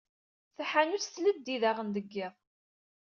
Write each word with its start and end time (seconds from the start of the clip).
Taḥanut 0.55 1.05
tleddi 1.15 1.57
daɣen 1.61 1.89
deg 1.95 2.07
yiḍ. 2.13 2.33